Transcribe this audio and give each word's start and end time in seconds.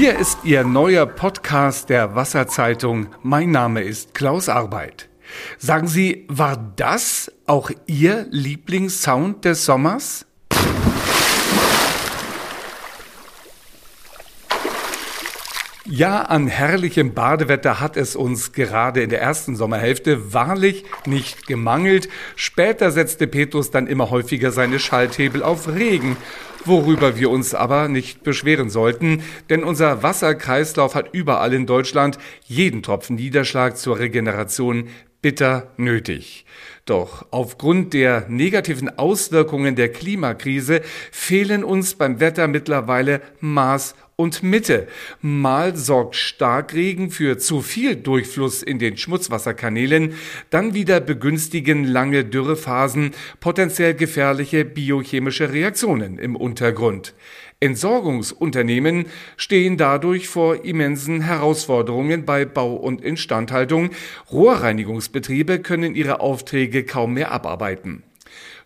Hier 0.00 0.16
ist 0.16 0.38
Ihr 0.44 0.62
neuer 0.62 1.06
Podcast 1.06 1.90
der 1.90 2.14
Wasserzeitung. 2.14 3.08
Mein 3.24 3.50
Name 3.50 3.82
ist 3.82 4.14
Klaus 4.14 4.48
Arbeit. 4.48 5.08
Sagen 5.58 5.88
Sie, 5.88 6.24
war 6.28 6.72
das 6.76 7.32
auch 7.46 7.72
Ihr 7.86 8.28
Lieblingssound 8.30 9.44
des 9.44 9.64
Sommers? 9.64 10.24
Ja, 15.84 16.22
an 16.22 16.46
herrlichem 16.46 17.14
Badewetter 17.14 17.80
hat 17.80 17.96
es 17.96 18.14
uns 18.14 18.52
gerade 18.52 19.02
in 19.02 19.10
der 19.10 19.20
ersten 19.20 19.56
Sommerhälfte 19.56 20.32
wahrlich 20.32 20.84
nicht 21.06 21.48
gemangelt. 21.48 22.08
Später 22.36 22.92
setzte 22.92 23.26
Petrus 23.26 23.72
dann 23.72 23.88
immer 23.88 24.10
häufiger 24.10 24.52
seine 24.52 24.78
Schalthebel 24.78 25.42
auf 25.42 25.66
Regen, 25.66 26.18
worüber 26.68 27.18
wir 27.18 27.30
uns 27.30 27.54
aber 27.54 27.88
nicht 27.88 28.22
beschweren 28.22 28.70
sollten, 28.70 29.22
denn 29.50 29.64
unser 29.64 30.02
Wasserkreislauf 30.02 30.94
hat 30.94 31.12
überall 31.12 31.52
in 31.52 31.66
Deutschland 31.66 32.18
jeden 32.44 32.82
Tropfen 32.82 33.16
Niederschlag 33.16 33.76
zur 33.76 33.98
Regeneration 33.98 34.88
bitter 35.20 35.72
nötig. 35.76 36.44
Doch 36.84 37.26
aufgrund 37.30 37.92
der 37.92 38.26
negativen 38.28 38.98
Auswirkungen 38.98 39.76
der 39.76 39.90
Klimakrise 39.90 40.80
fehlen 41.10 41.64
uns 41.64 41.94
beim 41.94 42.20
Wetter 42.20 42.48
mittlerweile 42.48 43.20
Maß 43.40 43.94
und 44.20 44.42
Mitte. 44.42 44.88
Mal 45.22 45.76
sorgt 45.76 46.16
Starkregen 46.16 47.12
für 47.12 47.38
zu 47.38 47.62
viel 47.62 47.94
Durchfluss 47.94 48.64
in 48.64 48.80
den 48.80 48.96
Schmutzwasserkanälen, 48.96 50.14
dann 50.50 50.74
wieder 50.74 50.98
begünstigen 50.98 51.84
lange 51.84 52.24
Dürrephasen 52.24 53.12
potenziell 53.38 53.94
gefährliche 53.94 54.64
biochemische 54.64 55.52
Reaktionen 55.52 56.18
im 56.18 56.34
Untergrund. 56.34 57.14
Entsorgungsunternehmen 57.60 59.06
stehen 59.36 59.76
dadurch 59.76 60.26
vor 60.26 60.64
immensen 60.64 61.20
Herausforderungen 61.20 62.24
bei 62.24 62.44
Bau 62.44 62.74
und 62.74 63.00
Instandhaltung. 63.00 63.90
Rohrreinigungsbetriebe 64.32 65.60
können 65.60 65.94
ihre 65.94 66.18
Aufträge 66.18 66.82
kaum 66.82 67.14
mehr 67.14 67.30
abarbeiten 67.30 68.02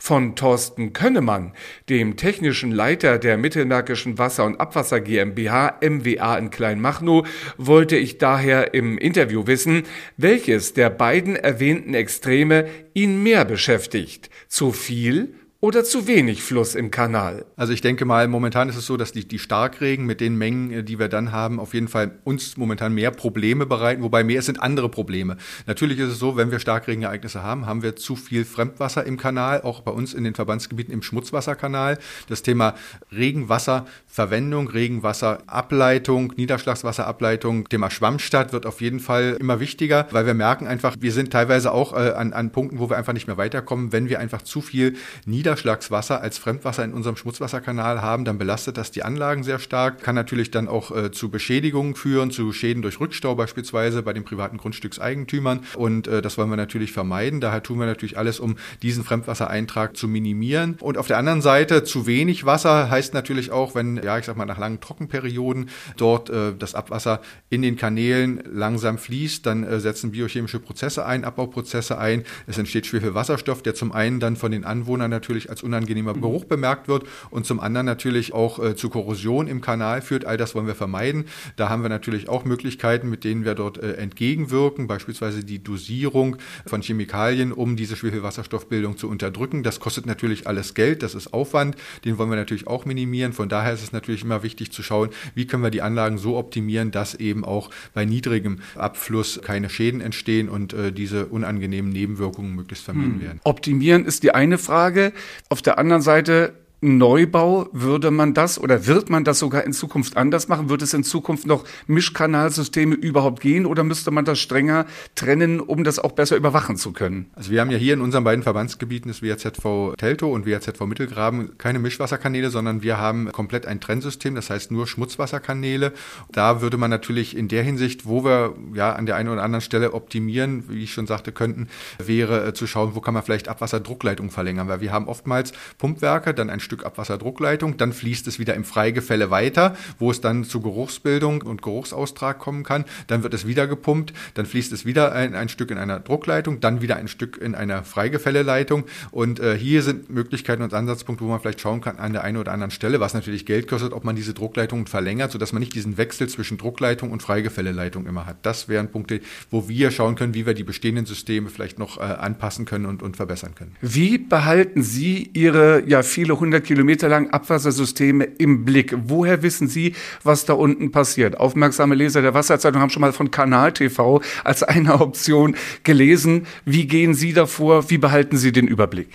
von 0.02 0.34
Thorsten 0.34 0.92
Könnemann, 0.92 1.52
dem 1.88 2.16
technischen 2.16 2.72
Leiter 2.72 3.20
der 3.20 3.38
Mittelmärkischen 3.38 4.18
Wasser- 4.18 4.44
und 4.44 4.60
Abwasser 4.60 5.00
GmbH 5.00 5.78
MWA 5.80 6.38
in 6.38 6.50
Kleinmachnow, 6.50 7.24
wollte 7.56 7.96
ich 7.96 8.18
daher 8.18 8.74
im 8.74 8.98
Interview 8.98 9.46
wissen, 9.46 9.84
welches 10.16 10.74
der 10.74 10.90
beiden 10.90 11.36
erwähnten 11.36 11.94
Extreme 11.94 12.66
ihn 12.94 13.22
mehr 13.22 13.44
beschäftigt. 13.44 14.28
Zu 14.48 14.72
viel 14.72 15.36
oder 15.64 15.84
zu 15.84 16.08
wenig 16.08 16.42
Fluss 16.42 16.74
im 16.74 16.90
Kanal? 16.90 17.44
Also 17.54 17.72
ich 17.72 17.80
denke 17.80 18.04
mal, 18.04 18.26
momentan 18.26 18.68
ist 18.68 18.74
es 18.74 18.84
so, 18.84 18.96
dass 18.96 19.12
die, 19.12 19.28
die 19.28 19.38
Starkregen 19.38 20.04
mit 20.04 20.20
den 20.20 20.36
Mengen, 20.36 20.72
äh, 20.72 20.82
die 20.82 20.98
wir 20.98 21.06
dann 21.06 21.30
haben, 21.30 21.60
auf 21.60 21.72
jeden 21.72 21.86
Fall 21.86 22.18
uns 22.24 22.56
momentan 22.56 22.92
mehr 22.92 23.12
Probleme 23.12 23.64
bereiten, 23.64 24.02
wobei 24.02 24.24
mehr 24.24 24.42
sind 24.42 24.60
andere 24.60 24.88
Probleme. 24.88 25.36
Natürlich 25.68 26.00
ist 26.00 26.10
es 26.10 26.18
so, 26.18 26.36
wenn 26.36 26.50
wir 26.50 26.58
Starkregenereignisse 26.58 27.44
haben, 27.44 27.66
haben 27.66 27.84
wir 27.84 27.94
zu 27.94 28.16
viel 28.16 28.44
Fremdwasser 28.44 29.06
im 29.06 29.18
Kanal, 29.18 29.62
auch 29.62 29.82
bei 29.82 29.92
uns 29.92 30.14
in 30.14 30.24
den 30.24 30.34
Verbandsgebieten 30.34 30.92
im 30.92 31.00
Schmutzwasserkanal. 31.00 31.96
Das 32.28 32.42
Thema 32.42 32.74
Regenwasserverwendung, 33.12 34.66
Regenwasserableitung, 34.66 36.32
Niederschlagswasserableitung, 36.36 37.68
Thema 37.68 37.88
Schwammstadt 37.88 38.52
wird 38.52 38.66
auf 38.66 38.80
jeden 38.80 38.98
Fall 38.98 39.36
immer 39.38 39.60
wichtiger, 39.60 40.08
weil 40.10 40.26
wir 40.26 40.34
merken 40.34 40.66
einfach, 40.66 40.96
wir 40.98 41.12
sind 41.12 41.32
teilweise 41.32 41.70
auch 41.70 41.92
äh, 41.92 42.10
an, 42.10 42.32
an 42.32 42.50
Punkten, 42.50 42.80
wo 42.80 42.90
wir 42.90 42.96
einfach 42.96 43.12
nicht 43.12 43.28
mehr 43.28 43.36
weiterkommen, 43.36 43.92
wenn 43.92 44.08
wir 44.08 44.18
einfach 44.18 44.42
zu 44.42 44.60
viel 44.60 44.96
Niederschlagswasser 45.24 45.51
Niederschlagswasser 45.52 46.22
als 46.22 46.38
Fremdwasser 46.38 46.82
in 46.82 46.94
unserem 46.94 47.16
Schmutzwasserkanal 47.16 48.00
haben, 48.00 48.24
dann 48.24 48.38
belastet 48.38 48.78
das 48.78 48.90
die 48.90 49.02
Anlagen 49.02 49.44
sehr 49.44 49.58
stark, 49.58 50.02
kann 50.02 50.14
natürlich 50.14 50.50
dann 50.50 50.66
auch 50.66 50.96
äh, 50.96 51.10
zu 51.10 51.30
Beschädigungen 51.30 51.94
führen, 51.94 52.30
zu 52.30 52.52
Schäden 52.52 52.80
durch 52.80 53.00
Rückstau 53.00 53.34
beispielsweise 53.34 54.02
bei 54.02 54.14
den 54.14 54.24
privaten 54.24 54.56
Grundstückseigentümern. 54.56 55.60
Und 55.74 56.08
äh, 56.08 56.22
das 56.22 56.38
wollen 56.38 56.48
wir 56.48 56.56
natürlich 56.56 56.92
vermeiden. 56.92 57.40
Daher 57.40 57.62
tun 57.62 57.78
wir 57.78 57.86
natürlich 57.86 58.16
alles, 58.16 58.40
um 58.40 58.56
diesen 58.82 59.04
Fremdwassereintrag 59.04 59.94
zu 59.96 60.08
minimieren. 60.08 60.78
Und 60.80 60.96
auf 60.96 61.06
der 61.06 61.18
anderen 61.18 61.42
Seite 61.42 61.84
zu 61.84 62.06
wenig 62.06 62.46
Wasser 62.46 62.88
heißt 62.88 63.12
natürlich 63.12 63.50
auch, 63.52 63.74
wenn, 63.74 63.98
ja, 64.02 64.18
ich 64.18 64.24
sag 64.24 64.36
mal, 64.36 64.46
nach 64.46 64.58
langen 64.58 64.80
Trockenperioden 64.80 65.68
dort 65.98 66.30
äh, 66.30 66.54
das 66.58 66.74
Abwasser 66.74 67.20
in 67.50 67.60
den 67.60 67.76
Kanälen 67.76 68.42
langsam 68.50 68.96
fließt, 68.96 69.44
dann 69.44 69.64
äh, 69.64 69.80
setzen 69.80 70.12
biochemische 70.12 70.60
Prozesse 70.60 71.04
ein, 71.04 71.24
Abbauprozesse 71.24 71.98
ein. 71.98 72.24
Es 72.46 72.56
entsteht 72.56 72.86
Schwefelwasserstoff, 72.86 73.62
der 73.62 73.74
zum 73.74 73.92
einen 73.92 74.18
dann 74.18 74.36
von 74.36 74.50
den 74.50 74.64
Anwohnern 74.64 75.10
natürlich 75.10 75.41
natürlich 75.42 75.50
als 75.50 75.62
unangenehmer 75.62 76.14
Geruch 76.14 76.44
bemerkt 76.44 76.88
wird 76.88 77.04
und 77.30 77.46
zum 77.46 77.60
anderen 77.60 77.86
natürlich 77.86 78.32
auch 78.32 78.62
äh, 78.62 78.76
zu 78.76 78.90
Korrosion 78.90 79.46
im 79.46 79.60
Kanal 79.60 80.02
führt. 80.02 80.24
All 80.24 80.36
das 80.36 80.54
wollen 80.54 80.66
wir 80.66 80.74
vermeiden. 80.74 81.24
Da 81.56 81.68
haben 81.68 81.82
wir 81.82 81.88
natürlich 81.88 82.28
auch 82.28 82.44
Möglichkeiten, 82.44 83.08
mit 83.10 83.24
denen 83.24 83.44
wir 83.44 83.54
dort 83.54 83.78
äh, 83.78 83.94
entgegenwirken, 83.94 84.86
beispielsweise 84.86 85.44
die 85.44 85.62
Dosierung 85.62 86.36
von 86.66 86.82
Chemikalien, 86.82 87.52
um 87.52 87.76
diese 87.76 87.96
Schwefelwasserstoffbildung 87.96 88.96
zu 88.96 89.08
unterdrücken. 89.08 89.62
Das 89.62 89.80
kostet 89.80 90.06
natürlich 90.06 90.46
alles 90.46 90.74
Geld, 90.74 91.02
das 91.02 91.14
ist 91.14 91.32
Aufwand, 91.32 91.76
den 92.04 92.18
wollen 92.18 92.30
wir 92.30 92.36
natürlich 92.36 92.66
auch 92.66 92.84
minimieren. 92.84 93.32
Von 93.32 93.48
daher 93.48 93.72
ist 93.72 93.82
es 93.82 93.92
natürlich 93.92 94.22
immer 94.22 94.42
wichtig 94.42 94.72
zu 94.72 94.82
schauen, 94.82 95.10
wie 95.34 95.46
können 95.46 95.62
wir 95.62 95.70
die 95.70 95.82
Anlagen 95.82 96.18
so 96.18 96.36
optimieren, 96.36 96.90
dass 96.90 97.14
eben 97.14 97.44
auch 97.44 97.70
bei 97.94 98.04
niedrigem 98.04 98.58
Abfluss 98.76 99.40
keine 99.42 99.68
Schäden 99.68 100.00
entstehen 100.00 100.48
und 100.48 100.72
äh, 100.72 100.92
diese 100.92 101.26
unangenehmen 101.26 101.90
Nebenwirkungen 101.90 102.54
möglichst 102.54 102.84
vermieden 102.84 103.14
hm. 103.14 103.22
werden. 103.22 103.40
Optimieren 103.44 104.04
ist 104.04 104.22
die 104.22 104.32
eine 104.34 104.58
Frage. 104.58 105.12
Auf 105.48 105.62
der 105.62 105.78
anderen 105.78 106.02
Seite 106.02 106.54
Neubau 106.84 107.68
würde 107.70 108.10
man 108.10 108.34
das 108.34 108.58
oder 108.58 108.88
wird 108.88 109.08
man 109.08 109.22
das 109.22 109.38
sogar 109.38 109.62
in 109.62 109.72
Zukunft 109.72 110.16
anders 110.16 110.48
machen? 110.48 110.68
Wird 110.68 110.82
es 110.82 110.92
in 110.92 111.04
Zukunft 111.04 111.46
noch 111.46 111.64
Mischkanalsysteme 111.86 112.96
überhaupt 112.96 113.40
gehen 113.40 113.66
oder 113.66 113.84
müsste 113.84 114.10
man 114.10 114.24
das 114.24 114.40
strenger 114.40 114.86
trennen, 115.14 115.60
um 115.60 115.84
das 115.84 116.00
auch 116.00 116.10
besser 116.10 116.34
überwachen 116.34 116.76
zu 116.76 116.92
können? 116.92 117.30
Also 117.36 117.52
wir 117.52 117.60
haben 117.60 117.70
ja 117.70 117.78
hier 117.78 117.94
in 117.94 118.00
unseren 118.00 118.24
beiden 118.24 118.42
Verbandsgebieten, 118.42 119.08
das 119.12 119.22
WHZV 119.22 119.94
Telto 119.96 120.32
und 120.32 120.44
WHZV 120.44 120.80
Mittelgraben, 120.80 121.56
keine 121.56 121.78
Mischwasserkanäle, 121.78 122.50
sondern 122.50 122.82
wir 122.82 122.98
haben 122.98 123.30
komplett 123.30 123.64
ein 123.66 123.80
Trennsystem, 123.80 124.34
das 124.34 124.50
heißt 124.50 124.72
nur 124.72 124.88
Schmutzwasserkanäle. 124.88 125.92
Da 126.32 126.62
würde 126.62 126.78
man 126.78 126.90
natürlich 126.90 127.36
in 127.36 127.46
der 127.46 127.62
Hinsicht, 127.62 128.06
wo 128.06 128.24
wir 128.24 128.54
ja 128.74 128.92
an 128.92 129.06
der 129.06 129.14
einen 129.14 129.28
oder 129.28 129.44
anderen 129.44 129.60
Stelle 129.60 129.94
optimieren, 129.94 130.64
wie 130.68 130.82
ich 130.82 130.92
schon 130.92 131.06
sagte, 131.06 131.30
könnten, 131.30 131.68
wäre 132.04 132.48
äh, 132.48 132.54
zu 132.54 132.66
schauen, 132.66 132.96
wo 132.96 133.00
kann 133.00 133.14
man 133.14 133.22
vielleicht 133.22 133.46
Abwasserdruckleitung 133.46 134.30
verlängern, 134.30 134.66
weil 134.66 134.80
wir 134.80 134.90
haben 134.90 135.06
oftmals 135.06 135.52
Pumpwerke, 135.78 136.34
dann 136.34 136.50
ein 136.50 136.58
Stück 136.72 136.86
Abwasserdruckleitung, 136.86 137.76
dann 137.76 137.92
fließt 137.92 138.26
es 138.28 138.38
wieder 138.38 138.54
im 138.54 138.64
Freigefälle 138.64 139.30
weiter, 139.30 139.76
wo 139.98 140.10
es 140.10 140.22
dann 140.22 140.44
zu 140.44 140.62
Geruchsbildung 140.62 141.42
und 141.42 141.60
Geruchsaustrag 141.60 142.38
kommen 142.38 142.62
kann. 142.62 142.86
Dann 143.08 143.22
wird 143.22 143.34
es 143.34 143.46
wieder 143.46 143.66
gepumpt, 143.66 144.14
dann 144.32 144.46
fließt 144.46 144.72
es 144.72 144.86
wieder 144.86 145.12
ein, 145.12 145.34
ein 145.34 145.50
Stück 145.50 145.70
in 145.70 145.76
einer 145.76 146.00
Druckleitung, 146.00 146.60
dann 146.60 146.80
wieder 146.80 146.96
ein 146.96 147.08
Stück 147.08 147.36
in 147.36 147.54
einer 147.54 147.84
Freigefälleleitung. 147.84 148.84
Und 149.10 149.38
äh, 149.38 149.54
hier 149.58 149.82
sind 149.82 150.08
Möglichkeiten 150.08 150.62
und 150.62 150.72
Ansatzpunkte, 150.72 151.22
wo 151.22 151.28
man 151.28 151.40
vielleicht 151.40 151.60
schauen 151.60 151.82
kann 151.82 151.98
an 151.98 152.14
der 152.14 152.24
einen 152.24 152.38
oder 152.38 152.52
anderen 152.52 152.70
Stelle, 152.70 153.00
was 153.00 153.12
natürlich 153.12 153.44
Geld 153.44 153.68
kostet, 153.68 153.92
ob 153.92 154.04
man 154.04 154.16
diese 154.16 154.32
Druckleitungen 154.32 154.86
verlängert, 154.86 155.32
sodass 155.32 155.52
man 155.52 155.60
nicht 155.60 155.74
diesen 155.74 155.98
Wechsel 155.98 156.26
zwischen 156.30 156.56
Druckleitung 156.56 157.10
und 157.10 157.22
Freigefälleleitung 157.22 158.06
immer 158.06 158.24
hat. 158.24 158.38
Das 158.46 158.68
wären 158.70 158.88
Punkte, 158.88 159.20
wo 159.50 159.68
wir 159.68 159.90
schauen 159.90 160.14
können, 160.14 160.32
wie 160.32 160.46
wir 160.46 160.54
die 160.54 160.64
bestehenden 160.64 161.04
Systeme 161.04 161.50
vielleicht 161.50 161.78
noch 161.78 161.98
äh, 161.98 162.00
anpassen 162.00 162.64
können 162.64 162.86
und, 162.86 163.02
und 163.02 163.18
verbessern 163.18 163.54
können. 163.54 163.76
Wie 163.82 164.16
behalten 164.16 164.82
Sie 164.82 165.28
Ihre 165.34 165.82
ja 165.86 166.02
viele 166.02 166.40
hundert 166.40 166.61
100 166.62 166.66
Kilometer 166.66 167.08
lang 167.08 167.30
Abwassersysteme 167.30 168.24
im 168.38 168.64
Blick. 168.64 168.94
Woher 169.06 169.42
wissen 169.42 169.68
Sie, 169.68 169.94
was 170.22 170.44
da 170.44 170.54
unten 170.54 170.92
passiert? 170.92 171.38
Aufmerksame 171.38 171.94
Leser 171.94 172.22
der 172.22 172.34
Wasserzeitung 172.34 172.80
haben 172.80 172.90
schon 172.90 173.00
mal 173.00 173.12
von 173.12 173.30
Kanal 173.30 173.72
TV 173.72 174.20
als 174.44 174.62
eine 174.62 175.00
Option 175.00 175.56
gelesen. 175.82 176.46
Wie 176.64 176.86
gehen 176.86 177.14
Sie 177.14 177.32
davor? 177.32 177.90
Wie 177.90 177.98
behalten 177.98 178.36
Sie 178.36 178.52
den 178.52 178.68
Überblick? 178.68 179.08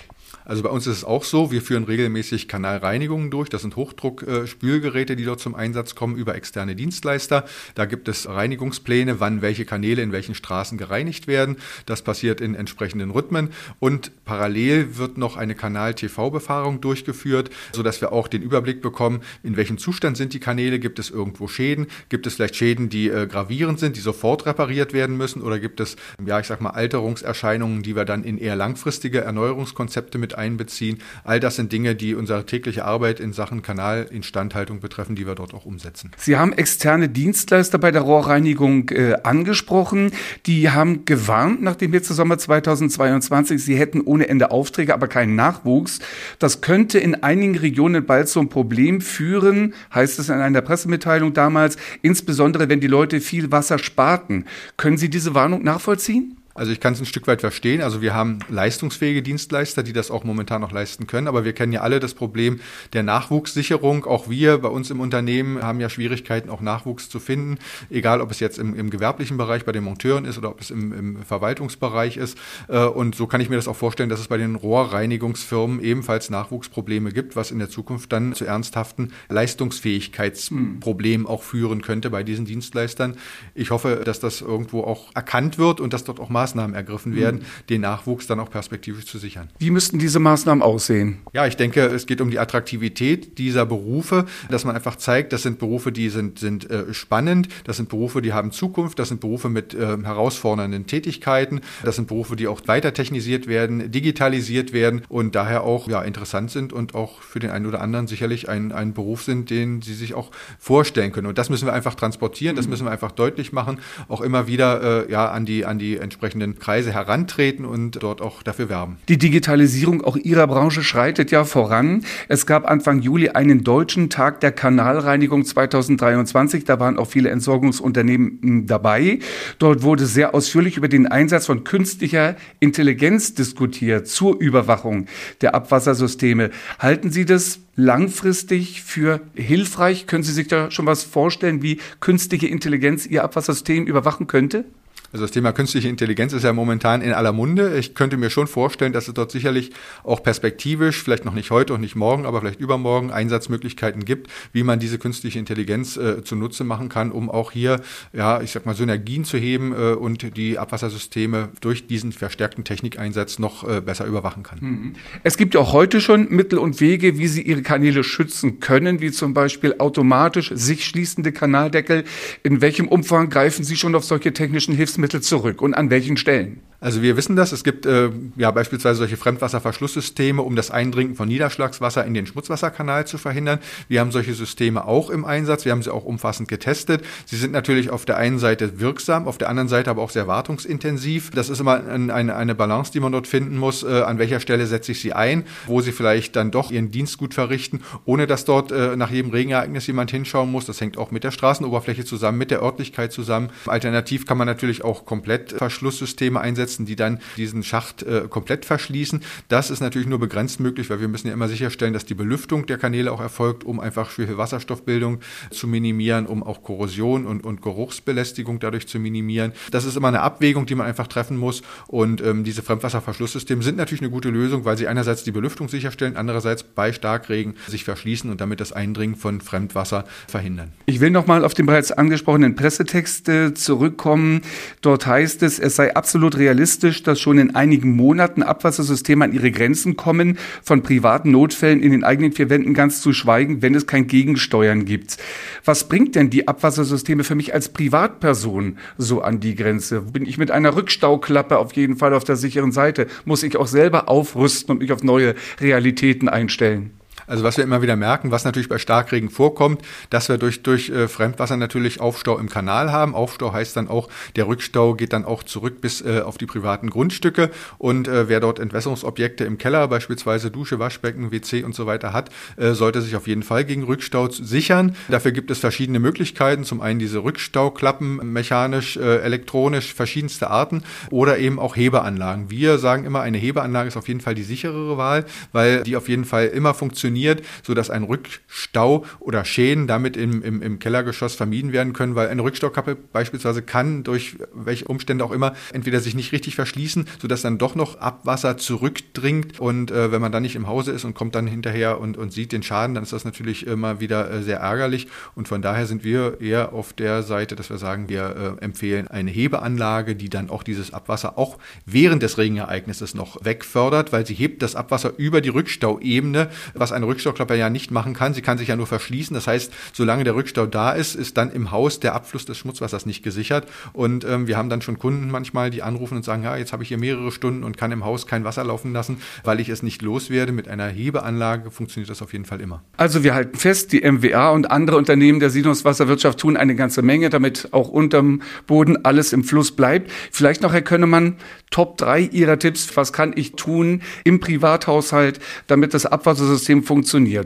Also 0.47 0.63
bei 0.63 0.69
uns 0.69 0.87
ist 0.87 0.97
es 0.97 1.03
auch 1.03 1.25
so, 1.25 1.51
wir 1.51 1.61
führen 1.61 1.83
regelmäßig 1.83 2.47
Kanalreinigungen 2.47 3.29
durch. 3.29 3.49
Das 3.49 3.63
sind 3.63 3.75
Hochdruckspülgeräte, 3.75 5.17
die 5.17 5.25
dort 5.25 5.41
zum 5.41 5.55
Einsatz 5.55 5.93
kommen 5.93 6.15
über 6.15 6.35
externe 6.35 6.73
Dienstleister. 6.73 7.43
Da 7.75 7.83
gibt 7.83 8.07
es 8.07 8.29
Reinigungspläne, 8.29 9.19
wann 9.19 9.41
welche 9.41 9.65
Kanäle 9.65 10.01
in 10.01 10.13
welchen 10.13 10.35
Straßen 10.35 10.77
gereinigt 10.77 11.27
werden. 11.27 11.57
Das 11.85 12.01
passiert 12.01 12.39
in 12.39 12.55
entsprechenden 12.55 13.11
Rhythmen. 13.11 13.49
Und 13.79 14.11
parallel 14.23 14.97
wird 14.97 15.17
noch 15.17 15.35
eine 15.35 15.53
Kanal-TV-Befahrung 15.53 16.79
durchgeführt, 16.79 17.49
sodass 17.73 17.99
wir 17.99 18.13
auch 18.13 18.29
den 18.29 18.41
Überblick 18.41 18.81
bekommen, 18.81 19.23
in 19.43 19.57
welchem 19.57 19.77
Zustand 19.77 20.15
sind 20.15 20.33
die 20.33 20.39
Kanäle, 20.39 20.79
gibt 20.79 20.97
es 20.97 21.09
irgendwo 21.09 21.49
Schäden, 21.49 21.87
gibt 22.07 22.25
es 22.25 22.35
vielleicht 22.35 22.55
Schäden, 22.55 22.87
die 22.87 23.09
äh, 23.09 23.27
gravierend 23.27 23.79
sind, 23.81 23.97
die 23.97 24.01
sofort 24.01 24.45
repariert 24.45 24.93
werden 24.93 25.17
müssen 25.17 25.41
oder 25.41 25.59
gibt 25.59 25.81
es, 25.81 25.97
ja, 26.25 26.39
ich 26.39 26.47
sag 26.47 26.61
mal, 26.61 26.69
Alterungserscheinungen, 26.69 27.83
die 27.83 27.97
wir 27.97 28.05
dann 28.05 28.23
in 28.23 28.37
eher 28.37 28.55
langfristige 28.55 29.19
Erneuerungskonzepte 29.21 30.17
mit 30.17 30.36
einbeziehen. 30.37 30.99
All 31.23 31.39
das 31.39 31.55
sind 31.55 31.71
Dinge, 31.71 31.95
die 31.95 32.15
unsere 32.15 32.45
tägliche 32.45 32.85
Arbeit 32.85 33.19
in 33.19 33.33
Sachen 33.33 33.61
Kanalinstandhaltung 33.61 34.79
betreffen, 34.79 35.15
die 35.15 35.27
wir 35.27 35.35
dort 35.35 35.53
auch 35.53 35.65
umsetzen. 35.65 36.11
Sie 36.17 36.37
haben 36.37 36.53
externe 36.53 37.09
Dienstleister 37.09 37.77
bei 37.77 37.91
der 37.91 38.01
Rohrreinigung 38.01 38.89
äh, 38.89 39.17
angesprochen. 39.23 40.11
Die 40.45 40.69
haben 40.69 41.05
gewarnt 41.05 41.61
nach 41.61 41.75
dem 41.75 41.93
Hitzesommer 41.93 42.37
2022, 42.37 43.63
sie 43.63 43.75
hätten 43.77 44.01
ohne 44.01 44.27
Ende 44.27 44.51
Aufträge, 44.51 44.93
aber 44.93 45.07
keinen 45.07 45.35
Nachwuchs. 45.35 45.99
Das 46.39 46.61
könnte 46.61 46.99
in 46.99 47.23
einigen 47.23 47.57
Regionen 47.57 48.05
bald 48.05 48.29
zum 48.29 48.49
Problem 48.49 49.01
führen, 49.01 49.73
heißt 49.93 50.19
es 50.19 50.29
in 50.29 50.35
einer 50.35 50.61
Pressemitteilung 50.61 51.33
damals, 51.33 51.77
insbesondere 52.01 52.69
wenn 52.69 52.79
die 52.79 52.87
Leute 52.87 53.19
viel 53.19 53.51
Wasser 53.51 53.79
sparten. 53.79 54.45
Können 54.77 54.97
Sie 54.97 55.09
diese 55.09 55.33
Warnung 55.33 55.63
nachvollziehen? 55.63 56.37
Also 56.57 56.71
ich 56.71 56.79
kann 56.79 56.93
es 56.93 56.99
ein 56.99 57.05
Stück 57.05 57.27
weit 57.27 57.41
verstehen. 57.41 57.81
Also 57.81 58.01
wir 58.01 58.15
haben 58.15 58.39
leistungsfähige 58.49 59.21
Dienstleister, 59.21 59.83
die 59.83 59.93
das 59.93 60.09
auch 60.09 60.23
momentan 60.23 60.61
noch 60.61 60.71
leisten 60.71 61.05
können. 61.05 61.27
Aber 61.27 61.45
wir 61.45 61.53
kennen 61.53 61.71
ja 61.71 61.81
alle 61.81 61.99
das 61.99 62.15
Problem 62.15 62.59
der 62.93 63.03
Nachwuchssicherung. 63.03 64.05
Auch 64.05 64.27
wir 64.27 64.57
bei 64.57 64.69
uns 64.69 64.89
im 64.89 64.99
Unternehmen 64.99 65.61
haben 65.61 65.79
ja 65.79 65.89
Schwierigkeiten, 65.89 66.49
auch 66.49 66.61
Nachwuchs 66.61 67.09
zu 67.09 67.19
finden. 67.19 67.59
Egal, 67.91 68.21
ob 68.21 68.31
es 68.31 68.39
jetzt 68.39 68.57
im, 68.57 68.73
im 68.73 68.89
gewerblichen 68.89 69.37
Bereich 69.37 69.65
bei 69.65 69.71
den 69.71 69.83
Monteuren 69.83 70.25
ist 70.25 70.39
oder 70.39 70.49
ob 70.49 70.61
es 70.61 70.71
im, 70.71 70.93
im 70.93 71.23
Verwaltungsbereich 71.23 72.17
ist. 72.17 72.39
Äh, 72.67 72.79
und 72.85 73.13
so 73.13 73.27
kann 73.27 73.39
ich 73.39 73.49
mir 73.49 73.55
das 73.57 73.67
auch 73.67 73.75
vorstellen, 73.75 74.09
dass 74.09 74.19
es 74.19 74.27
bei 74.27 74.37
den 74.37 74.55
Rohrreinigungsfirmen 74.55 75.79
ebenfalls 75.79 76.31
Nachwuchsprobleme 76.31 77.11
gibt, 77.11 77.35
was 77.35 77.51
in 77.51 77.59
der 77.59 77.69
Zukunft 77.69 78.11
dann 78.11 78.33
zu 78.33 78.45
ernsthaften 78.45 79.13
Leistungsfähigkeitsproblemen 79.29 81.27
auch 81.27 81.43
führen 81.43 81.83
könnte 81.83 82.09
bei 82.09 82.23
diesen 82.23 82.45
Dienstleistern. 82.45 83.15
Ich 83.53 83.69
hoffe, 83.69 84.01
dass 84.03 84.19
das 84.19 84.41
irgendwo 84.41 84.81
auch 84.81 85.11
erkannt 85.13 85.59
wird 85.59 85.79
und 85.79 85.93
dass 85.93 86.03
dort 86.03 86.19
auch 86.19 86.29
Maßnahmen 86.29 86.46
Maßnahmen 86.47 86.75
ergriffen 86.75 87.15
werden, 87.15 87.41
mhm. 87.41 87.67
den 87.69 87.81
Nachwuchs 87.81 88.27
dann 88.27 88.39
auch 88.39 88.49
perspektivisch 88.49 89.05
zu 89.05 89.17
sichern. 89.17 89.49
Wie 89.59 89.71
müssten 89.71 89.99
diese 89.99 90.19
Maßnahmen 90.19 90.61
aussehen? 90.61 91.19
Ja, 91.33 91.45
ich 91.45 91.57
denke, 91.57 91.81
es 91.81 92.05
geht 92.05 92.21
um 92.21 92.31
die 92.31 92.39
Attraktivität 92.39 93.37
dieser 93.37 93.65
Berufe, 93.65 94.25
dass 94.49 94.63
man 94.63 94.75
einfach 94.75 94.95
zeigt, 94.95 95.33
das 95.33 95.43
sind 95.43 95.59
Berufe, 95.59 95.91
die 95.91 96.09
sind, 96.09 96.39
sind 96.39 96.69
äh, 96.69 96.93
spannend, 96.93 97.49
das 97.65 97.77
sind 97.77 97.89
Berufe, 97.89 98.21
die 98.21 98.33
haben 98.33 98.51
Zukunft, 98.51 98.99
das 98.99 99.09
sind 99.09 99.19
Berufe 99.19 99.49
mit 99.49 99.73
äh, 99.73 99.97
herausfordernden 99.97 100.87
Tätigkeiten, 100.87 101.61
das 101.83 101.97
sind 101.97 102.07
Berufe, 102.07 102.35
die 102.35 102.47
auch 102.47 102.61
weiter 102.67 102.93
technisiert 102.93 103.47
werden, 103.47 103.91
digitalisiert 103.91 104.71
werden 104.71 105.01
und 105.09 105.35
daher 105.35 105.63
auch 105.63 105.87
ja, 105.87 106.01
interessant 106.01 106.51
sind 106.51 106.71
und 106.71 106.95
auch 106.95 107.21
für 107.21 107.39
den 107.39 107.49
einen 107.49 107.65
oder 107.65 107.81
anderen 107.81 108.07
sicherlich 108.07 108.47
ein, 108.47 108.71
ein 108.71 108.93
Beruf 108.93 109.23
sind, 109.23 109.49
den 109.49 109.81
sie 109.81 109.93
sich 109.93 110.13
auch 110.13 110.31
vorstellen 110.59 111.11
können. 111.11 111.27
Und 111.27 111.37
das 111.37 111.49
müssen 111.49 111.65
wir 111.65 111.73
einfach 111.73 111.95
transportieren, 111.95 112.55
das 112.55 112.65
mhm. 112.65 112.71
müssen 112.71 112.85
wir 112.85 112.91
einfach 112.91 113.11
deutlich 113.11 113.51
machen, 113.51 113.79
auch 114.07 114.21
immer 114.21 114.47
wieder 114.47 115.07
äh, 115.07 115.11
ja, 115.11 115.29
an, 115.29 115.45
die, 115.45 115.65
an 115.65 115.79
die 115.79 115.97
entsprechenden 115.97 116.36
entsprechenden 116.41 116.59
Kreise 116.59 116.93
herantreten 116.93 117.65
und 117.65 118.03
dort 118.03 118.21
auch 118.21 118.43
dafür 118.43 118.69
werben. 118.69 118.97
Die 119.09 119.17
Digitalisierung 119.17 120.03
auch 120.03 120.15
Ihrer 120.17 120.47
Branche 120.47 120.83
schreitet 120.83 121.31
ja 121.31 121.45
voran. 121.45 122.03
Es 122.27 122.45
gab 122.45 122.69
Anfang 122.69 123.01
Juli 123.01 123.29
einen 123.29 123.63
deutschen 123.63 124.09
Tag 124.09 124.39
der 124.41 124.51
Kanalreinigung 124.51 125.45
2023. 125.45 126.65
Da 126.65 126.79
waren 126.79 126.97
auch 126.97 127.07
viele 127.07 127.29
Entsorgungsunternehmen 127.29 128.39
hm, 128.41 128.67
dabei. 128.67 129.19
Dort 129.59 129.83
wurde 129.83 130.05
sehr 130.05 130.33
ausführlich 130.33 130.77
über 130.77 130.87
den 130.87 131.07
Einsatz 131.07 131.45
von 131.45 131.63
künstlicher 131.63 132.35
Intelligenz 132.59 133.33
diskutiert 133.33 134.07
zur 134.07 134.39
Überwachung 134.39 135.07
der 135.41 135.55
Abwassersysteme. 135.55 136.51
Halten 136.79 137.11
Sie 137.11 137.25
das 137.25 137.59
langfristig 137.75 138.81
für 138.81 139.21
hilfreich? 139.35 140.07
Können 140.07 140.23
Sie 140.23 140.33
sich 140.33 140.47
da 140.47 140.71
schon 140.71 140.85
was 140.85 141.03
vorstellen, 141.03 141.61
wie 141.61 141.79
künstliche 141.99 142.47
Intelligenz 142.47 143.05
Ihr 143.05 143.23
Abwassersystem 143.23 143.85
überwachen 143.85 144.27
könnte? 144.27 144.65
Also 145.13 145.23
das 145.23 145.31
Thema 145.31 145.53
künstliche 145.53 145.87
Intelligenz 145.87 146.33
ist 146.33 146.43
ja 146.43 146.51
momentan 146.51 147.01
in 147.01 147.13
aller 147.13 147.31
Munde. 147.31 147.77
Ich 147.77 147.95
könnte 147.95 148.17
mir 148.17 148.29
schon 148.29 148.47
vorstellen, 148.47 148.93
dass 148.93 149.07
es 149.07 149.13
dort 149.13 149.31
sicherlich 149.31 149.71
auch 150.03 150.21
perspektivisch, 150.21 151.01
vielleicht 151.01 151.25
noch 151.25 151.33
nicht 151.33 151.49
heute 151.49 151.73
und 151.73 151.81
nicht 151.81 151.95
morgen, 151.95 152.25
aber 152.25 152.41
vielleicht 152.41 152.59
übermorgen 152.59 153.11
Einsatzmöglichkeiten 153.11 154.03
gibt, 154.03 154.29
wie 154.51 154.63
man 154.63 154.79
diese 154.79 154.99
künstliche 154.99 155.39
Intelligenz 155.39 155.95
äh, 155.95 156.23
zunutze 156.23 156.63
machen 156.63 156.89
kann, 156.89 157.11
um 157.11 157.29
auch 157.29 157.51
hier, 157.51 157.81
ja, 158.11 158.41
ich 158.41 158.51
sag 158.51 158.65
mal, 158.65 158.75
Synergien 158.75 159.23
zu 159.23 159.37
heben 159.37 159.73
äh, 159.73 159.93
und 159.93 160.35
die 160.35 160.59
Abwassersysteme 160.59 161.49
durch 161.61 161.87
diesen 161.87 162.11
verstärkten 162.11 162.63
Technikeinsatz 162.63 163.39
noch 163.39 163.67
äh, 163.67 163.81
besser 163.81 164.05
überwachen 164.05 164.43
kann. 164.43 164.59
Mhm. 164.61 164.93
Es 165.23 165.37
gibt 165.37 165.53
ja 165.53 165.61
auch 165.61 165.71
heute 165.71 166.01
schon 166.01 166.29
Mittel 166.29 166.59
und 166.59 166.81
Wege, 166.81 167.17
wie 167.17 167.27
Sie 167.27 167.41
Ihre 167.41 167.61
Kanäle 167.61 168.03
schützen 168.03 168.59
können, 168.59 168.99
wie 168.99 169.11
zum 169.11 169.33
Beispiel 169.33 169.75
automatisch 169.79 170.51
sich 170.53 170.85
schließende 170.85 171.31
Kanaldeckel. 171.31 172.03
In 172.43 172.61
welchem 172.61 172.87
Umfang 172.87 173.29
greifen 173.29 173.63
Sie 173.63 173.77
schon 173.77 173.95
auf 173.95 174.03
solche 174.03 174.33
technischen 174.33 174.75
Hilfsmittel? 174.75 174.96
Hilfsmittel 174.97 175.21
zurück 175.21 175.61
und 175.61 175.75
an 175.75 175.91
welchen 175.91 176.17
Stellen? 176.17 176.61
Also 176.79 177.01
wir 177.01 177.17
wissen 177.17 177.35
das. 177.35 177.51
Es 177.53 177.63
gibt 177.63 177.87
äh, 177.87 178.11
ja 178.35 178.51
beispielsweise 178.51 178.99
solche 178.99 179.17
Fremdwasserverschlusssysteme, 179.17 180.43
um 180.43 180.55
das 180.55 180.69
Eindringen 180.69 181.15
von 181.15 181.27
Niederschlagswasser 181.27 182.05
in 182.05 182.13
den 182.13 182.27
Schmutzwasserkanal 182.27 183.07
zu 183.07 183.17
verhindern. 183.17 183.59
Wir 183.87 183.99
haben 183.99 184.11
solche 184.11 184.35
Systeme 184.35 184.85
auch 184.85 185.09
im 185.09 185.25
Einsatz. 185.25 185.65
Wir 185.65 185.71
haben 185.71 185.81
sie 185.81 185.91
auch 185.91 186.05
umfassend 186.05 186.47
getestet. 186.47 187.03
Sie 187.25 187.35
sind 187.35 187.51
natürlich 187.51 187.89
auf 187.89 188.05
der 188.05 188.17
einen 188.17 188.37
Seite 188.37 188.79
wirksam, 188.79 189.27
auf 189.27 189.39
der 189.39 189.49
anderen 189.49 189.69
Seite 189.69 189.89
aber 189.89 190.03
auch 190.03 190.11
sehr 190.11 190.27
wartungsintensiv. 190.27 191.31
Das 191.31 191.49
ist 191.49 191.59
immer 191.59 191.83
ein, 191.83 192.11
eine, 192.11 192.35
eine 192.35 192.53
Balance, 192.53 192.91
die 192.91 192.99
man 192.99 193.11
dort 193.11 193.25
finden 193.25 193.57
muss. 193.57 193.81
Äh, 193.81 194.01
an 194.01 194.19
welcher 194.19 194.39
Stelle 194.39 194.67
setze 194.67 194.91
ich 194.91 195.01
sie 195.01 195.13
ein, 195.13 195.45
wo 195.65 195.81
sie 195.81 195.91
vielleicht 195.91 196.35
dann 196.35 196.51
doch 196.51 196.69
ihren 196.69 196.91
Dienst 196.91 197.17
gut 197.17 197.33
verrichten, 197.33 197.81
ohne 198.05 198.27
dass 198.27 198.45
dort 198.45 198.71
äh, 198.71 198.95
nach 198.95 199.09
jedem 199.09 199.31
Regenereignis 199.31 199.87
jemand 199.87 200.11
hinschauen 200.11 200.51
muss. 200.51 200.67
Das 200.67 200.79
hängt 200.79 200.99
auch 200.99 201.09
mit 201.09 201.23
der 201.23 201.31
Straßenoberfläche 201.31 202.05
zusammen, 202.05 202.37
mit 202.37 202.51
der 202.51 202.61
Örtlichkeit 202.61 203.11
zusammen. 203.11 203.49
Alternativ 203.65 204.27
kann 204.27 204.37
man 204.37 204.45
natürlich 204.45 204.83
auch 204.83 205.05
komplett 205.05 205.53
Verschlusssysteme 205.53 206.39
einsetzen 206.39 206.66
einsetzen, 206.67 206.85
die 206.85 206.95
dann 206.95 207.19
diesen 207.37 207.63
Schacht 207.63 208.03
äh, 208.03 208.25
komplett 208.29 208.65
verschließen. 208.65 209.21
Das 209.47 209.69
ist 209.69 209.79
natürlich 209.79 210.07
nur 210.07 210.19
begrenzt 210.19 210.59
möglich, 210.59 210.89
weil 210.89 210.99
wir 210.99 211.07
müssen 211.07 211.27
ja 211.27 211.33
immer 211.33 211.47
sicherstellen, 211.47 211.93
dass 211.93 212.05
die 212.05 212.13
Belüftung 212.13 212.65
der 212.65 212.77
Kanäle 212.77 213.11
auch 213.11 213.21
erfolgt, 213.21 213.63
um 213.63 213.79
einfach 213.79 214.09
schwere 214.11 214.37
Wasserstoffbildung 214.37 215.19
zu 215.51 215.67
minimieren, 215.67 216.25
um 216.25 216.43
auch 216.43 216.63
Korrosion 216.63 217.25
und, 217.25 217.43
und 217.45 217.61
Geruchsbelästigung 217.61 218.59
dadurch 218.59 218.87
zu 218.87 218.99
minimieren. 218.99 219.53
Das 219.71 219.85
ist 219.85 219.95
immer 219.95 220.09
eine 220.09 220.21
Abwägung, 220.21 220.65
die 220.65 220.75
man 220.75 220.85
einfach 220.85 221.07
treffen 221.07 221.37
muss. 221.37 221.61
Und 221.87 222.21
ähm, 222.21 222.43
diese 222.43 222.61
Fremdwasserverschlusssysteme 222.61 223.63
sind 223.63 223.77
natürlich 223.77 224.01
eine 224.01 224.11
gute 224.11 224.29
Lösung, 224.29 224.65
weil 224.65 224.77
sie 224.77 224.87
einerseits 224.87 225.23
die 225.23 225.31
Belüftung 225.31 225.69
sicherstellen, 225.69 226.17
andererseits 226.17 226.63
bei 226.63 226.91
Starkregen 226.91 227.55
sich 227.67 227.83
verschließen 227.83 228.29
und 228.29 228.41
damit 228.41 228.59
das 228.59 228.73
Eindringen 228.73 229.15
von 229.15 229.41
Fremdwasser 229.41 230.05
verhindern. 230.27 230.73
Ich 230.85 230.99
will 230.99 231.11
nochmal 231.11 231.45
auf 231.45 231.53
den 231.53 231.65
bereits 231.65 231.91
angesprochenen 231.91 232.55
Pressetext 232.55 233.29
äh, 233.29 233.53
zurückkommen. 233.53 234.41
Dort 234.81 235.05
heißt 235.05 235.43
es, 235.43 235.59
es 235.59 235.75
sei 235.77 235.95
absolut 235.95 236.37
realistisch, 236.37 236.56
realistisch, 236.57 237.03
dass 237.03 237.19
schon 237.19 237.37
in 237.37 237.53
einigen 237.53 237.95
Monaten 237.95 238.41
Abwassersysteme 238.41 239.25
an 239.25 239.33
ihre 239.33 239.51
Grenzen 239.51 239.95
kommen, 239.95 240.39
von 240.63 240.81
privaten 240.81 241.29
Notfällen 241.29 241.83
in 241.83 241.91
den 241.91 242.03
eigenen 242.03 242.31
vier 242.31 242.49
Wänden 242.49 242.73
ganz 242.73 242.99
zu 242.99 243.13
schweigen, 243.13 243.61
wenn 243.61 243.75
es 243.75 243.85
kein 243.85 244.07
Gegensteuern 244.07 244.85
gibt. 244.85 245.17
Was 245.63 245.87
bringt 245.87 246.15
denn 246.15 246.31
die 246.31 246.47
Abwassersysteme 246.47 247.23
für 247.23 247.35
mich 247.35 247.53
als 247.53 247.69
Privatperson 247.69 248.77
so 248.97 249.21
an 249.21 249.39
die 249.39 249.53
Grenze? 249.53 250.01
Bin 250.01 250.25
ich 250.25 250.39
mit 250.39 250.49
einer 250.49 250.75
Rückstauklappe 250.75 251.59
auf 251.59 251.73
jeden 251.73 251.97
Fall 251.97 252.15
auf 252.15 252.23
der 252.23 252.37
sicheren 252.37 252.71
Seite? 252.71 253.05
Muss 253.25 253.43
ich 253.43 253.55
auch 253.55 253.67
selber 253.67 254.09
aufrüsten 254.09 254.71
und 254.71 254.79
mich 254.79 254.91
auf 254.91 255.03
neue 255.03 255.35
Realitäten 255.61 256.27
einstellen? 256.27 256.96
Also 257.27 257.43
was 257.43 257.57
wir 257.57 257.65
immer 257.65 257.81
wieder 257.81 257.97
merken, 257.97 258.31
was 258.31 258.45
natürlich 258.45 258.69
bei 258.69 258.77
Starkregen 258.77 259.29
vorkommt, 259.29 259.81
dass 260.09 260.29
wir 260.29 260.37
durch, 260.37 260.63
durch 260.63 260.89
äh, 260.89 261.09
Fremdwasser 261.09 261.57
natürlich 261.57 261.99
Aufstau 261.99 262.37
im 262.37 262.49
Kanal 262.49 262.91
haben. 262.93 263.13
Aufstau 263.13 263.51
heißt 263.51 263.75
dann 263.75 263.89
auch, 263.89 264.07
der 264.37 264.47
Rückstau 264.47 264.93
geht 264.93 265.11
dann 265.11 265.25
auch 265.25 265.43
zurück 265.43 265.81
bis 265.81 266.01
äh, 266.01 266.21
auf 266.21 266.37
die 266.37 266.45
privaten 266.45 266.89
Grundstücke. 266.89 267.51
Und 267.77 268.07
äh, 268.07 268.29
wer 268.29 268.39
dort 268.39 268.59
Entwässerungsobjekte 268.59 269.43
im 269.43 269.57
Keller, 269.57 269.89
beispielsweise 269.89 270.51
Dusche, 270.51 270.79
Waschbecken, 270.79 271.31
WC 271.31 271.63
und 271.63 271.75
so 271.75 271.85
weiter 271.85 272.13
hat, 272.13 272.29
äh, 272.55 272.71
sollte 272.71 273.01
sich 273.01 273.17
auf 273.17 273.27
jeden 273.27 273.43
Fall 273.43 273.65
gegen 273.65 273.83
Rückstau 273.83 274.29
sichern. 274.29 274.95
Dafür 275.09 275.33
gibt 275.33 275.51
es 275.51 275.59
verschiedene 275.59 275.99
Möglichkeiten. 275.99 276.63
Zum 276.63 276.79
einen 276.79 276.99
diese 276.99 277.25
Rückstauklappen, 277.25 278.31
mechanisch, 278.31 278.95
äh, 278.95 279.17
elektronisch, 279.17 279.93
verschiedenste 279.93 280.49
Arten 280.49 280.83
oder 281.09 281.37
eben 281.39 281.59
auch 281.59 281.75
Hebeanlagen. 281.75 282.49
Wir 282.49 282.77
sagen 282.77 283.03
immer, 283.03 283.19
eine 283.19 283.37
Hebeanlage 283.37 283.89
ist 283.89 283.97
auf 283.97 284.07
jeden 284.07 284.21
Fall 284.21 284.35
die 284.35 284.43
sicherere 284.43 284.97
Wahl, 284.97 285.25
weil 285.51 285.83
die 285.83 285.97
auf 285.97 286.07
jeden 286.07 286.23
Fall 286.23 286.45
immer 286.47 286.73
funktioniert 286.73 287.16
funktioniert, 287.17 287.41
sodass 287.63 287.89
ein 287.89 288.03
Rückstau 288.03 289.05
oder 289.19 289.45
Schäden 289.45 289.87
damit 289.87 290.17
im, 290.17 290.41
im, 290.41 290.61
im 290.61 290.79
Kellergeschoss 290.79 291.35
vermieden 291.35 291.71
werden 291.71 291.93
können, 291.93 292.15
weil 292.15 292.29
eine 292.29 292.43
Rückstaukappe 292.43 292.95
beispielsweise 292.95 293.61
kann 293.61 294.03
durch 294.03 294.37
welche 294.53 294.85
Umstände 294.85 295.23
auch 295.25 295.31
immer 295.31 295.53
entweder 295.73 295.99
sich 295.99 296.15
nicht 296.15 296.31
richtig 296.31 296.55
verschließen, 296.55 297.07
sodass 297.21 297.41
dann 297.41 297.57
doch 297.57 297.75
noch 297.75 297.99
Abwasser 297.99 298.57
zurückdringt. 298.57 299.59
Und 299.59 299.91
äh, 299.91 300.11
wenn 300.11 300.21
man 300.21 300.31
dann 300.31 300.43
nicht 300.43 300.55
im 300.55 300.67
Hause 300.67 300.91
ist 300.91 301.05
und 301.05 301.13
kommt 301.13 301.35
dann 301.35 301.47
hinterher 301.47 301.99
und, 301.99 302.17
und 302.17 302.31
sieht 302.31 302.51
den 302.51 302.63
Schaden, 302.63 302.95
dann 302.95 303.03
ist 303.03 303.13
das 303.13 303.25
natürlich 303.25 303.65
immer 303.65 303.99
wieder 303.99 304.29
äh, 304.29 304.43
sehr 304.43 304.59
ärgerlich. 304.59 305.07
Und 305.35 305.47
von 305.47 305.61
daher 305.61 305.85
sind 305.87 306.03
wir 306.03 306.39
eher 306.41 306.73
auf 306.73 306.93
der 306.93 307.23
Seite, 307.23 307.55
dass 307.55 307.69
wir 307.69 307.77
sagen, 307.77 308.09
wir 308.09 308.57
äh, 308.61 308.63
empfehlen 308.63 309.07
eine 309.07 309.31
Hebeanlage, 309.31 310.15
die 310.15 310.29
dann 310.29 310.49
auch 310.49 310.63
dieses 310.63 310.93
Abwasser 310.93 311.37
auch 311.37 311.57
während 311.85 312.21
des 312.21 312.37
Regenereignisses 312.37 313.15
noch 313.15 313.43
wegfördert, 313.43 314.11
weil 314.11 314.25
sie 314.25 314.33
hebt 314.33 314.61
das 314.61 314.75
Abwasser 314.75 315.13
über 315.17 315.41
die 315.41 315.49
Rückstauebene, 315.49 316.49
was 316.73 316.91
eine 316.91 317.06
Rückstauklappe 317.07 317.55
ja 317.55 317.69
nicht 317.69 317.91
machen 317.91 318.13
kann. 318.13 318.33
Sie 318.33 318.41
kann 318.41 318.57
sich 318.57 318.67
ja 318.67 318.75
nur 318.75 318.87
verschließen. 318.87 319.33
Das 319.33 319.47
heißt, 319.47 319.73
solange 319.93 320.23
der 320.23 320.35
Rückstau 320.35 320.65
da 320.65 320.91
ist, 320.91 321.15
ist 321.15 321.37
dann 321.37 321.51
im 321.51 321.71
Haus 321.71 321.99
der 321.99 322.13
Abfluss 322.13 322.45
des 322.45 322.57
Schmutzwassers 322.57 323.05
nicht 323.05 323.23
gesichert. 323.23 323.67
Und 323.93 324.25
ähm, 324.25 324.47
wir 324.47 324.57
haben 324.57 324.69
dann 324.69 324.81
schon 324.81 324.99
Kunden 324.99 325.29
manchmal, 325.29 325.69
die 325.69 325.83
anrufen 325.83 326.17
und 326.17 326.23
sagen, 326.23 326.43
ja, 326.43 326.55
jetzt 326.57 326.73
habe 326.73 326.83
ich 326.83 326.89
hier 326.89 326.97
mehrere 326.97 327.31
Stunden 327.31 327.63
und 327.63 327.77
kann 327.77 327.91
im 327.91 328.05
Haus 328.05 328.27
kein 328.27 328.43
Wasser 328.43 328.63
laufen 328.63 328.93
lassen, 328.93 329.17
weil 329.43 329.59
ich 329.59 329.69
es 329.69 329.83
nicht 329.83 330.01
loswerde. 330.01 330.51
Mit 330.51 330.67
einer 330.67 330.87
Hebeanlage 330.87 331.71
funktioniert 331.71 332.09
das 332.09 332.21
auf 332.21 332.33
jeden 332.33 332.45
Fall 332.45 332.61
immer. 332.61 332.83
Also 332.97 333.23
wir 333.23 333.33
halten 333.33 333.57
fest, 333.57 333.91
die 333.91 334.01
MWA 334.01 334.49
und 334.49 334.69
andere 334.71 334.97
Unternehmen 334.97 335.39
der 335.39 335.49
Siedlungswasserwirtschaft 335.49 336.39
tun 336.39 336.57
eine 336.57 336.75
ganze 336.75 337.01
Menge, 337.01 337.29
damit 337.29 337.69
auch 337.71 337.89
unterm 337.89 338.41
Boden 338.67 339.05
alles 339.05 339.33
im 339.33 339.43
Fluss 339.43 339.75
bleibt. 339.75 340.11
Vielleicht 340.31 340.61
noch, 340.61 340.73
Herr 340.73 340.81
Könnemann, 340.81 341.37
Top 341.71 341.97
3 341.97 342.21
Ihrer 342.21 342.59
Tipps. 342.59 342.95
Was 342.95 343.13
kann 343.13 343.33
ich 343.35 343.53
tun 343.53 344.01
im 344.23 344.39
Privathaushalt, 344.39 345.39
damit 345.67 345.93
das 345.93 346.05
Abwassersystem 346.05 346.83
funktioniert? 346.83 346.96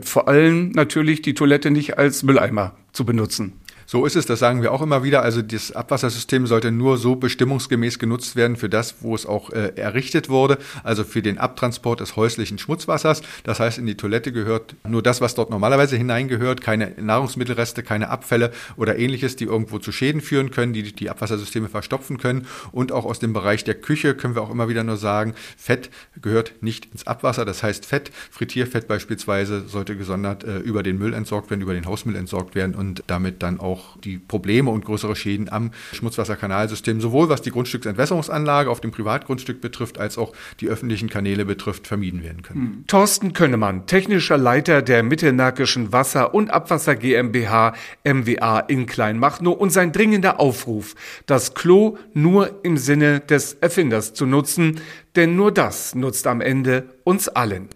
Vor 0.08 0.28
allem 0.28 0.70
natürlich 0.70 1.22
die 1.22 1.34
Toilette 1.34 1.70
nicht 1.70 1.98
als 1.98 2.22
Mülleimer 2.22 2.74
zu 2.92 3.04
benutzen. 3.04 3.54
So 3.86 4.06
ist 4.06 4.16
es, 4.16 4.26
das 4.26 4.38
sagen 4.38 4.62
wir 4.62 4.72
auch 4.72 4.82
immer 4.82 5.02
wieder. 5.02 5.22
Also 5.22 5.42
das 5.42 5.72
Abwassersystem 5.72 6.46
sollte 6.46 6.70
nur 6.70 6.98
so 6.98 7.16
bestimmungsgemäß 7.16 7.98
genutzt 7.98 8.36
werden 8.36 8.56
für 8.56 8.68
das, 8.68 8.96
wo 9.00 9.14
es 9.14 9.26
auch 9.26 9.50
äh, 9.50 9.72
errichtet 9.76 10.28
wurde, 10.28 10.58
also 10.84 11.04
für 11.04 11.22
den 11.22 11.38
Abtransport 11.38 12.00
des 12.00 12.16
häuslichen 12.16 12.58
Schmutzwassers. 12.58 13.22
Das 13.44 13.60
heißt, 13.60 13.78
in 13.78 13.86
die 13.86 13.96
Toilette 13.96 14.32
gehört 14.32 14.74
nur 14.86 15.02
das, 15.02 15.20
was 15.20 15.34
dort 15.34 15.50
normalerweise 15.50 15.96
hineingehört, 15.96 16.60
keine 16.60 16.92
Nahrungsmittelreste, 17.00 17.82
keine 17.82 18.08
Abfälle 18.10 18.52
oder 18.76 18.98
ähnliches, 18.98 19.36
die 19.36 19.44
irgendwo 19.44 19.78
zu 19.78 19.92
Schäden 19.92 20.20
führen 20.20 20.50
können, 20.50 20.72
die 20.72 20.92
die 20.92 21.10
Abwassersysteme 21.10 21.68
verstopfen 21.68 22.18
können. 22.18 22.46
Und 22.70 22.92
auch 22.92 23.04
aus 23.04 23.18
dem 23.18 23.32
Bereich 23.32 23.64
der 23.64 23.74
Küche 23.74 24.14
können 24.14 24.34
wir 24.34 24.42
auch 24.42 24.50
immer 24.50 24.68
wieder 24.68 24.84
nur 24.84 24.96
sagen, 24.96 25.34
Fett 25.56 25.90
gehört 26.20 26.54
nicht 26.60 26.86
ins 26.92 27.06
Abwasser. 27.06 27.44
Das 27.44 27.62
heißt, 27.62 27.86
Fett, 27.86 28.10
Frittierfett 28.30 28.88
beispielsweise, 28.88 29.68
sollte 29.68 29.96
gesondert 29.96 30.44
äh, 30.44 30.58
über 30.58 30.82
den 30.82 30.98
Müll 30.98 31.14
entsorgt 31.14 31.50
werden, 31.50 31.62
über 31.62 31.74
den 31.74 31.86
Hausmüll 31.86 32.16
entsorgt 32.16 32.54
werden 32.54 32.74
und 32.74 33.02
damit 33.06 33.42
dann 33.42 33.60
auch 33.60 33.71
auch 33.72 33.96
die 33.98 34.18
Probleme 34.18 34.70
und 34.70 34.84
größere 34.84 35.16
Schäden 35.16 35.50
am 35.50 35.70
Schmutzwasserkanalsystem, 35.92 37.00
sowohl 37.00 37.28
was 37.28 37.42
die 37.42 37.50
Grundstücksentwässerungsanlage 37.50 38.70
auf 38.70 38.80
dem 38.80 38.90
Privatgrundstück 38.90 39.60
betrifft, 39.60 39.98
als 39.98 40.18
auch 40.18 40.32
die 40.60 40.68
öffentlichen 40.68 41.08
Kanäle 41.08 41.44
betrifft, 41.44 41.86
vermieden 41.86 42.22
werden 42.22 42.42
können. 42.42 42.60
Hm. 42.60 42.84
Thorsten 42.86 43.32
Könnemann, 43.32 43.86
technischer 43.86 44.36
Leiter 44.36 44.82
der 44.82 45.02
Mittelmärkischen 45.02 45.92
Wasser- 45.92 46.34
und 46.34 46.50
Abwasser 46.50 46.94
GmbH 46.94 47.74
MWA 48.04 48.60
in 48.60 48.86
Kleinmachnow 48.86 49.56
und 49.56 49.70
sein 49.70 49.92
dringender 49.92 50.38
Aufruf, 50.38 50.94
das 51.26 51.54
Klo 51.54 51.96
nur 52.12 52.60
im 52.64 52.76
Sinne 52.76 53.20
des 53.20 53.54
Erfinders 53.54 54.12
zu 54.14 54.26
nutzen, 54.26 54.80
denn 55.16 55.36
nur 55.36 55.52
das 55.52 55.94
nutzt 55.94 56.26
am 56.26 56.40
Ende 56.40 56.90
uns 57.04 57.28
allen. 57.28 57.68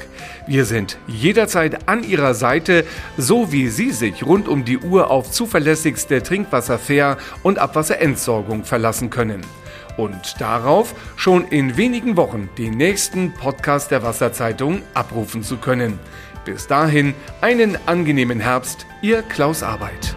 Wir 0.47 0.65
sind 0.65 0.97
jederzeit 1.05 1.87
an 1.87 2.03
Ihrer 2.03 2.33
Seite, 2.33 2.83
so 3.17 3.51
wie 3.51 3.67
Sie 3.67 3.91
sich 3.91 4.25
rund 4.25 4.47
um 4.47 4.65
die 4.65 4.79
Uhr 4.79 5.11
auf 5.11 5.29
zuverlässigste 5.29 6.23
Trinkwasserfair 6.23 7.17
und 7.43 7.59
Abwasserentsorgung 7.59 8.63
verlassen 8.63 9.11
können. 9.11 9.41
Und 10.01 10.41
darauf 10.41 10.95
schon 11.15 11.47
in 11.49 11.77
wenigen 11.77 12.17
Wochen 12.17 12.49
den 12.57 12.73
nächsten 12.73 13.33
Podcast 13.33 13.91
der 13.91 14.01
Wasserzeitung 14.01 14.81
abrufen 14.95 15.43
zu 15.43 15.57
können. 15.57 15.99
Bis 16.43 16.65
dahin 16.65 17.13
einen 17.39 17.77
angenehmen 17.85 18.39
Herbst, 18.39 18.87
Ihr 19.03 19.21
Klaus 19.21 19.61
Arbeit. 19.61 20.15